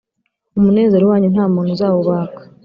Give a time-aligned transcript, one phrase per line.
[0.57, 2.39] umunezero wanyu nta muntu uzawubaka